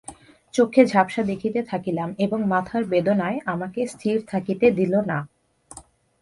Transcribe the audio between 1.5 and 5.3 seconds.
লাগিলাম এবং মাথার বেদনায় আমাকে স্থির থাকিতে দিল না।